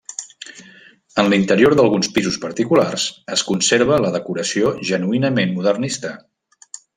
[1.23, 3.05] En l'interior d'alguns pisos particulars
[3.37, 6.15] es conserva la decoració genuïnament modernista.